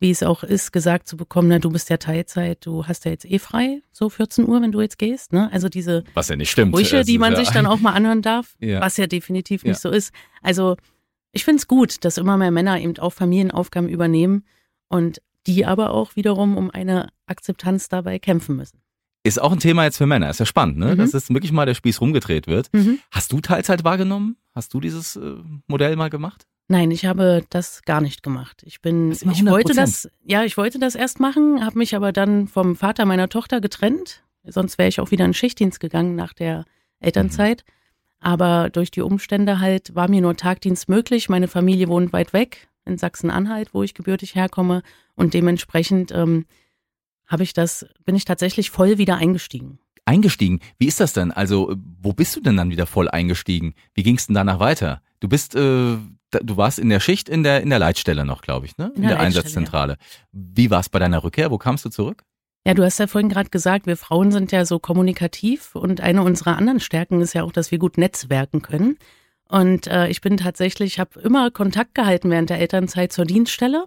[0.00, 3.10] wie es auch ist, gesagt zu bekommen, na, du bist ja Teilzeit, du hast ja
[3.10, 5.34] jetzt eh frei, so 14 Uhr, wenn du jetzt gehst.
[5.34, 5.52] Ne?
[5.52, 6.74] Also diese was ja nicht stimmt.
[6.74, 8.80] Sprüche, die man ja sich dann auch mal anhören darf, ja.
[8.80, 9.90] was ja definitiv nicht ja.
[9.90, 10.10] so ist.
[10.40, 10.76] Also
[11.32, 14.46] ich finde es gut, dass immer mehr Männer eben auch Familienaufgaben übernehmen
[14.88, 18.80] und die aber auch wiederum um eine Akzeptanz dabei kämpfen müssen.
[19.24, 20.30] Ist auch ein Thema jetzt für Männer.
[20.30, 20.94] Ist ja spannend, ne?
[20.94, 20.98] Mhm.
[20.98, 22.68] Dass jetzt wirklich mal der Spieß rumgedreht wird.
[22.72, 22.98] Mhm.
[23.10, 24.36] Hast du Teilzeit wahrgenommen?
[24.54, 26.46] Hast du dieses äh, Modell mal gemacht?
[26.68, 28.62] Nein, ich habe das gar nicht gemacht.
[28.66, 32.46] Ich bin, ich wollte das, ja, ich wollte das erst machen, habe mich aber dann
[32.46, 34.22] vom Vater meiner Tochter getrennt.
[34.44, 36.66] Sonst wäre ich auch wieder in Schichtdienst gegangen nach der
[37.00, 37.64] Elternzeit.
[37.66, 37.72] Mhm.
[38.20, 41.28] Aber durch die Umstände halt war mir nur Tagdienst möglich.
[41.28, 44.82] Meine Familie wohnt weit weg in Sachsen-Anhalt, wo ich gebürtig herkomme.
[45.14, 46.46] Und dementsprechend ähm,
[47.28, 49.78] habe ich das, bin ich tatsächlich voll wieder eingestiegen.
[50.04, 50.60] Eingestiegen?
[50.78, 51.30] Wie ist das denn?
[51.30, 53.74] Also, wo bist du denn dann wieder voll eingestiegen?
[53.94, 55.02] Wie ging es denn danach weiter?
[55.20, 55.98] Du bist, äh,
[56.30, 58.86] du warst in der Schicht in der, in der Leitstelle noch, glaube ich, ne?
[58.94, 59.92] In, in der, der Einsatzzentrale.
[59.92, 59.98] Ja.
[60.32, 61.50] Wie war es bei deiner Rückkehr?
[61.50, 62.24] Wo kamst du zurück?
[62.66, 66.22] Ja, du hast ja vorhin gerade gesagt, wir Frauen sind ja so kommunikativ und eine
[66.22, 68.98] unserer anderen Stärken ist ja auch, dass wir gut netzwerken können.
[69.48, 73.84] Und äh, ich bin tatsächlich, habe immer Kontakt gehalten während der Elternzeit zur Dienststelle,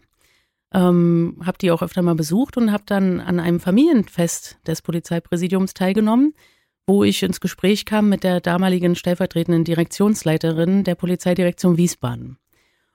[0.74, 5.74] ähm, habe die auch öfter mal besucht und habe dann an einem Familienfest des Polizeipräsidiums
[5.74, 6.34] teilgenommen
[6.88, 12.38] wo ich ins Gespräch kam mit der damaligen stellvertretenden Direktionsleiterin der Polizeidirektion Wiesbaden.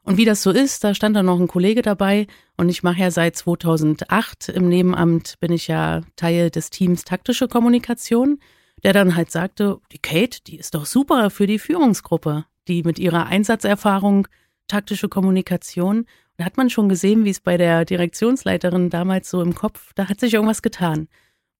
[0.03, 3.01] Und wie das so ist, da stand dann noch ein Kollege dabei und ich mache
[3.01, 8.39] ja seit 2008 im Nebenamt bin ich ja Teil des Teams taktische Kommunikation,
[8.85, 12.99] der dann halt sagte, die Kate, die ist doch super für die Führungsgruppe, die mit
[13.01, 14.29] ihrer Einsatzerfahrung
[14.69, 19.55] taktische Kommunikation, da hat man schon gesehen, wie es bei der Direktionsleiterin damals so im
[19.55, 21.09] Kopf, da hat sich irgendwas getan.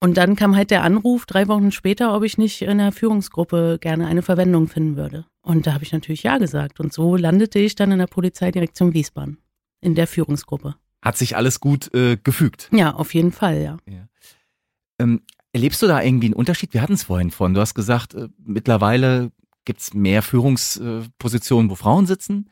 [0.01, 3.79] Und dann kam halt der Anruf drei Wochen später, ob ich nicht in der Führungsgruppe
[3.81, 5.25] gerne eine Verwendung finden würde.
[5.41, 6.81] Und da habe ich natürlich Ja gesagt.
[6.81, 9.39] Und so landete ich dann in der Polizeidirektion Wiesbaden,
[9.81, 10.77] in der Führungsgruppe.
[11.03, 12.69] Hat sich alles gut äh, gefügt?
[12.73, 13.77] Ja, auf jeden Fall, ja.
[13.89, 14.07] ja.
[14.99, 16.75] Ähm, erlebst du da irgendwie einen Unterschied?
[16.75, 17.55] Wir hatten es vorhin von.
[17.55, 19.31] Du hast gesagt, äh, mittlerweile
[19.65, 22.51] gibt es mehr Führungspositionen, wo Frauen sitzen.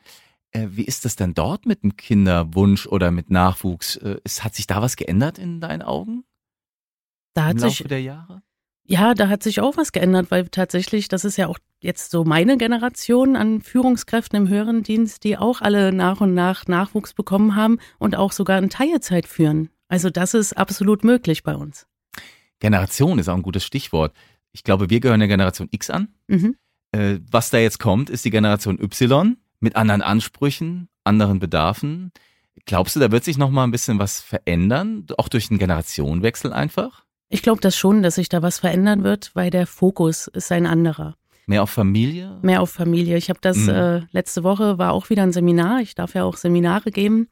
[0.55, 3.97] Äh, wie ist das denn dort mit dem Kinderwunsch oder mit Nachwuchs?
[3.97, 6.23] Äh, ist, hat sich da was geändert in deinen Augen?
[7.33, 8.41] Da hat Im Laufe sich, der Jahre?
[8.87, 12.23] ja, da hat sich auch was geändert, weil tatsächlich, das ist ja auch jetzt so
[12.23, 17.55] meine Generation an Führungskräften im höheren Dienst, die auch alle nach und nach Nachwuchs bekommen
[17.55, 19.69] haben und auch sogar in Teilzeit führen.
[19.89, 21.85] Also das ist absolut möglich bei uns.
[22.59, 24.15] Generation ist auch ein gutes Stichwort.
[24.53, 26.13] Ich glaube, wir gehören der Generation X an.
[26.27, 26.55] Mhm.
[26.93, 29.35] Äh, was da jetzt kommt, ist die Generation Y
[29.65, 32.11] mit anderen Ansprüchen, anderen Bedarfen.
[32.65, 36.53] Glaubst du, da wird sich noch mal ein bisschen was verändern, auch durch den Generationenwechsel
[36.53, 37.03] einfach?
[37.27, 40.65] Ich glaube das schon, dass sich da was verändern wird, weil der Fokus ist ein
[40.65, 41.15] anderer.
[41.47, 42.39] Mehr auf Familie?
[42.41, 43.17] Mehr auf Familie.
[43.17, 43.69] Ich habe das Mhm.
[43.69, 45.81] äh, letzte Woche war auch wieder ein Seminar.
[45.81, 47.27] Ich darf ja auch Seminare geben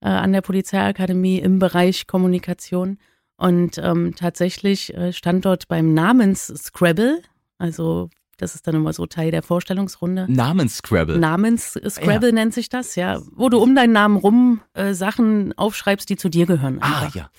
[0.00, 2.98] äh, an der Polizeiakademie im Bereich Kommunikation.
[3.36, 7.20] Und ähm, tatsächlich äh, stand dort beim Namens-Scrabble,
[7.58, 10.26] also das ist dann immer so Teil der Vorstellungsrunde.
[10.28, 11.18] Namens-Scrabble.
[11.18, 16.16] Namens-Scrabble nennt sich das, ja, wo du um deinen Namen rum äh, Sachen aufschreibst, die
[16.16, 16.78] zu dir gehören.
[16.80, 17.14] ah, einfach.
[17.14, 17.30] ja.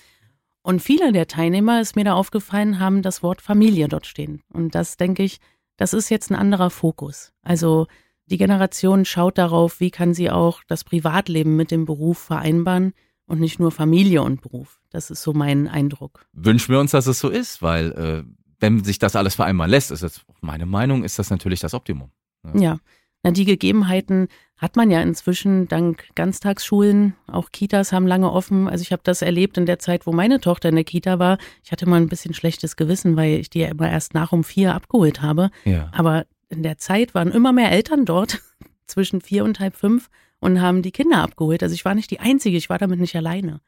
[0.62, 4.42] Und viele der Teilnehmer, ist mir da aufgefallen, haben das Wort Familie dort stehen.
[4.52, 5.38] Und das denke ich,
[5.76, 7.32] das ist jetzt ein anderer Fokus.
[7.42, 7.86] Also
[8.26, 12.94] die Generation schaut darauf, wie kann sie auch das Privatleben mit dem Beruf vereinbaren
[13.26, 14.80] und nicht nur Familie und Beruf.
[14.90, 16.26] Das ist so mein Eindruck.
[16.32, 18.24] Wünschen wir uns, dass es so ist, weil äh,
[18.60, 22.10] wenn sich das alles vereinbaren lässt, ist jetzt meine Meinung, ist das natürlich das Optimum.
[22.54, 22.78] Ja.
[23.22, 27.14] Na, die Gegebenheiten hat man ja inzwischen dank Ganztagsschulen.
[27.26, 28.68] Auch Kitas haben lange offen.
[28.68, 31.38] Also ich habe das erlebt in der Zeit, wo meine Tochter in der Kita war.
[31.62, 34.44] Ich hatte mal ein bisschen schlechtes Gewissen, weil ich die ja immer erst nach um
[34.44, 35.50] vier abgeholt habe.
[35.64, 35.90] Ja.
[35.92, 38.40] Aber in der Zeit waren immer mehr Eltern dort
[38.86, 41.62] zwischen vier und halb fünf und haben die Kinder abgeholt.
[41.62, 43.60] Also ich war nicht die Einzige, ich war damit nicht alleine.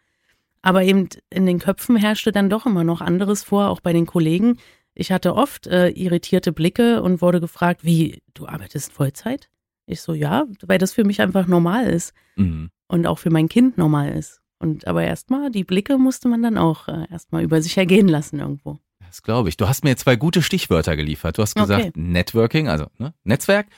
[0.63, 4.07] Aber eben in den Köpfen herrschte dann doch immer noch anderes vor, auch bei den
[4.07, 4.59] Kollegen.
[5.01, 9.49] Ich hatte oft äh, irritierte Blicke und wurde gefragt, wie, du arbeitest Vollzeit?
[9.87, 12.71] Ich so, ja, weil das für mich einfach normal ist Mhm.
[12.89, 14.41] und auch für mein Kind normal ist.
[14.59, 18.41] Und aber erstmal, die Blicke musste man dann auch äh, erstmal über sich ergehen lassen
[18.41, 18.81] irgendwo.
[19.07, 19.57] Das glaube ich.
[19.57, 21.39] Du hast mir zwei gute Stichwörter geliefert.
[21.39, 21.93] Du hast gesagt Okay.
[21.95, 23.69] Networking, also ne, Netzwerk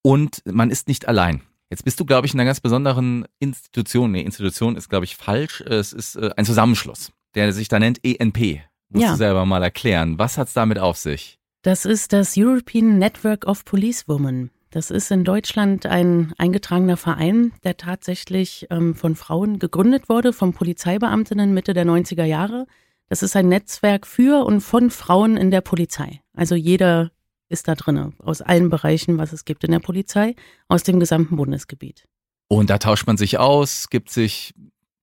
[0.00, 1.42] und man ist nicht allein.
[1.70, 4.10] Jetzt bist du, glaube ich, in einer ganz besonderen Institution.
[4.10, 5.60] Nee, Institution ist, glaube ich, falsch.
[5.60, 8.62] Es ist äh, ein Zusammenschluss, der sich da nennt ENP.
[8.92, 9.10] Musst Ja.
[9.12, 10.18] du selber mal erklären.
[10.18, 11.38] Was hat's damit auf sich?
[11.62, 14.50] Das ist das European Network of Policewomen.
[14.70, 20.54] Das ist in Deutschland ein eingetragener Verein, der tatsächlich ähm, von Frauen gegründet wurde, von
[20.54, 22.66] Polizeibeamtinnen Mitte der 90er Jahre.
[23.08, 26.20] Das ist ein Netzwerk für und von Frauen in der Polizei.
[26.34, 27.10] Also jeder
[27.50, 30.34] ist da drinne, aus allen Bereichen, was es gibt in der Polizei,
[30.68, 32.08] aus dem gesamten Bundesgebiet.
[32.48, 34.54] Und da tauscht man sich aus, gibt sich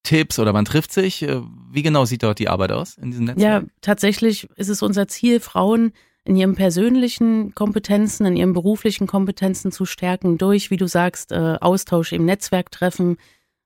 [0.09, 1.21] Tipps oder man trifft sich.
[1.21, 1.41] Äh,
[1.71, 3.65] Wie genau sieht dort die Arbeit aus in diesem Ja, Netzwerk?
[3.81, 5.91] tatsächlich ist es unser Ziel, Frauen
[6.25, 11.57] in ihren persönlichen Kompetenzen, in ihren beruflichen Kompetenzen zu stärken durch, wie du sagst, äh,
[11.61, 13.17] Austausch im Netzwerktreffen.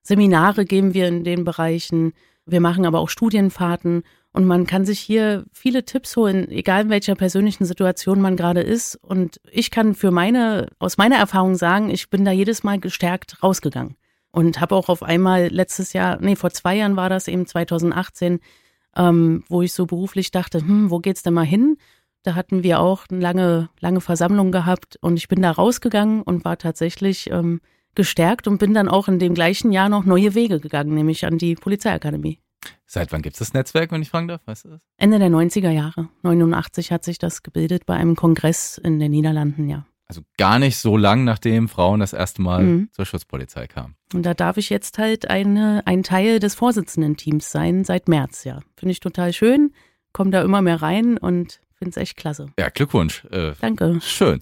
[0.02, 2.12] Seminare geben wir in den Bereichen.
[2.44, 4.02] Wir machen aber auch Studienfahrten
[4.32, 8.60] und man kann sich hier viele Tipps holen, egal in welcher persönlichen Situation man gerade
[8.60, 8.96] ist.
[8.96, 13.42] Und ich kann für meine, aus meiner Erfahrung sagen, ich bin da jedes Mal gestärkt
[13.42, 13.96] rausgegangen
[14.34, 18.40] und habe auch auf einmal letztes Jahr, nee, vor zwei Jahren war das eben 2018,
[18.96, 21.76] ähm, wo ich so beruflich dachte, hm, wo geht's denn mal hin?
[22.24, 26.44] Da hatten wir auch eine lange, lange Versammlung gehabt und ich bin da rausgegangen und
[26.44, 27.60] war tatsächlich ähm,
[27.94, 31.38] gestärkt und bin dann auch in dem gleichen Jahr noch neue Wege gegangen, nämlich an
[31.38, 32.40] die Polizeiakademie.
[32.86, 34.40] Seit wann gibt es das Netzwerk, wenn ich fragen darf?
[34.46, 34.80] Weißt du das?
[34.96, 39.68] Ende der 90er Jahre, 89 hat sich das gebildet bei einem Kongress in den Niederlanden,
[39.68, 39.86] ja.
[40.14, 42.88] Also gar nicht so lang, nachdem Frauen das erste Mal Mhm.
[42.92, 43.96] zur Schutzpolizei kamen.
[44.12, 48.60] Und da darf ich jetzt halt eine, ein Teil des Vorsitzenden-Teams sein, seit März, ja.
[48.76, 49.72] Finde ich total schön,
[50.12, 52.46] komme da immer mehr rein und finde es echt klasse.
[52.56, 53.24] Ja, Glückwunsch.
[53.32, 53.98] Äh, Danke.
[54.02, 54.38] Schön.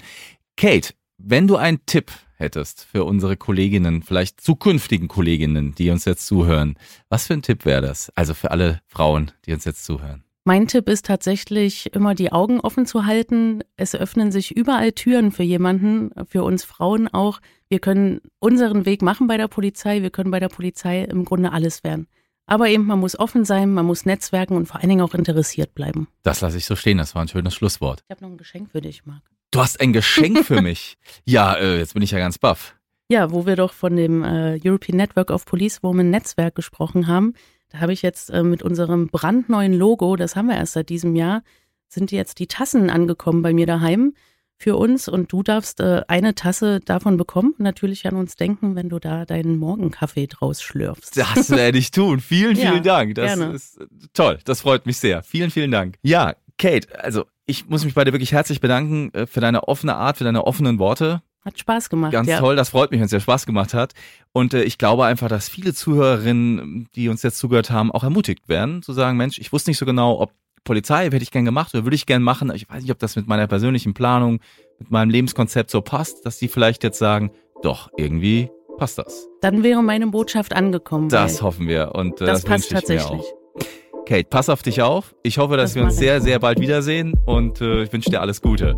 [0.58, 6.26] Kate, wenn du einen Tipp hättest für unsere Kolleginnen, vielleicht zukünftigen Kolleginnen, die uns jetzt
[6.26, 6.76] zuhören,
[7.08, 8.10] was für ein Tipp wäre das?
[8.14, 10.24] Also für alle Frauen, die uns jetzt zuhören.
[10.44, 13.62] Mein Tipp ist tatsächlich, immer die Augen offen zu halten.
[13.76, 17.40] Es öffnen sich überall Türen für jemanden, für uns Frauen auch.
[17.68, 20.02] Wir können unseren Weg machen bei der Polizei.
[20.02, 22.08] Wir können bei der Polizei im Grunde alles werden.
[22.46, 25.74] Aber eben, man muss offen sein, man muss netzwerken und vor allen Dingen auch interessiert
[25.74, 26.08] bleiben.
[26.24, 28.02] Das lasse ich so stehen, das war ein schönes Schlusswort.
[28.04, 29.22] Ich habe noch ein Geschenk für dich, Marc.
[29.52, 30.98] Du hast ein Geschenk für mich.
[31.24, 32.74] Ja, äh, jetzt bin ich ja ganz baff.
[33.08, 37.34] Ja, wo wir doch von dem äh, European Network of Police Women Netzwerk gesprochen haben,
[37.72, 41.16] da habe ich jetzt äh, mit unserem brandneuen Logo, das haben wir erst seit diesem
[41.16, 41.42] Jahr,
[41.88, 44.14] sind jetzt die Tassen angekommen bei mir daheim
[44.58, 47.54] für uns und du darfst äh, eine Tasse davon bekommen.
[47.58, 51.16] Natürlich an uns denken, wenn du da deinen Morgenkaffee draus schlürfst.
[51.16, 52.20] Das werde ich tun.
[52.20, 53.14] Vielen, Ja, vielen Dank.
[53.14, 53.54] Das gerne.
[53.54, 54.38] ist äh, toll.
[54.44, 55.22] Das freut mich sehr.
[55.22, 55.96] Vielen, vielen Dank.
[56.02, 59.96] Ja, Kate, also ich muss mich bei dir wirklich herzlich bedanken äh, für deine offene
[59.96, 61.22] Art, für deine offenen Worte.
[61.44, 62.12] Hat Spaß gemacht.
[62.12, 62.38] Ganz ja.
[62.38, 63.94] toll, das freut mich, wenn es dir Spaß gemacht hat.
[64.32, 68.48] Und äh, ich glaube einfach, dass viele Zuhörerinnen, die uns jetzt zugehört haben, auch ermutigt
[68.48, 70.32] werden, zu sagen, Mensch, ich wusste nicht so genau, ob
[70.64, 72.52] Polizei hätte ich gern gemacht oder würde ich gern machen.
[72.54, 74.38] Ich weiß nicht, ob das mit meiner persönlichen Planung,
[74.78, 79.28] mit meinem Lebenskonzept so passt, dass die vielleicht jetzt sagen, doch, irgendwie passt das.
[79.40, 81.08] Dann wäre meine Botschaft angekommen.
[81.08, 83.32] Das hoffen wir und äh, das das, passt wünsche ich mir tatsächlich.
[83.32, 84.04] auch.
[84.06, 85.14] Kate, pass auf dich auf.
[85.22, 88.20] Ich hoffe, dass Das wir uns sehr, sehr bald wiedersehen und äh, ich wünsche dir
[88.20, 88.76] alles Gute.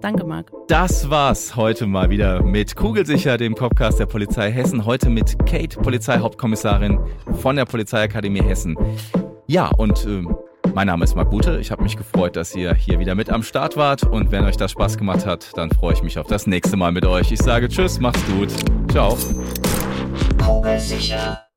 [0.00, 0.50] Danke, Marc.
[0.68, 4.86] Das war's heute mal wieder mit Kugelsicher, dem Podcast der Polizei Hessen.
[4.86, 6.98] Heute mit Kate, Polizeihauptkommissarin
[7.40, 8.76] von der Polizeiakademie Hessen.
[9.46, 10.34] Ja, und ähm,
[10.74, 11.58] mein Name ist Marc Bute.
[11.60, 14.04] Ich habe mich gefreut, dass ihr hier wieder mit am Start wart.
[14.04, 16.92] Und wenn euch das Spaß gemacht hat, dann freue ich mich auf das nächste Mal
[16.92, 17.32] mit euch.
[17.32, 18.48] Ich sage Tschüss, macht's gut.
[18.90, 19.16] Ciao.
[20.44, 21.49] Kugelsicher.